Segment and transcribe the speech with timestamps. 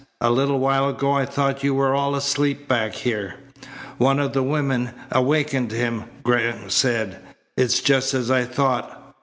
[0.19, 3.35] "A little while ago I thought you were all asleep back here."
[3.99, 7.19] "One of the women awakened him," Graham said.
[7.55, 9.13] "It's just as I thought."